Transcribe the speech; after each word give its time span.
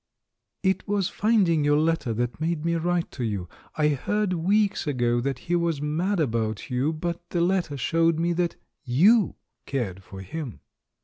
"It 0.63 0.87
was 0.87 1.09
finding 1.09 1.63
your 1.63 1.77
letter 1.77 2.11
that 2.15 2.41
made 2.41 2.65
me 2.65 2.73
write 2.73 3.11
to 3.11 3.23
you. 3.23 3.47
I 3.75 3.89
heard 3.89 4.33
weeks 4.33 4.87
ago 4.87 5.21
that 5.21 5.37
he 5.45 5.55
was 5.55 5.79
mad 5.79 6.19
about 6.19 6.71
you, 6.71 6.91
but 6.91 7.21
the 7.29 7.41
letter 7.41 7.77
showed 7.77 8.17
me 8.17 8.33
that 8.33 8.55
you 8.83 9.35
cared 9.67 10.01
for 10.01 10.21
him. 10.21 10.61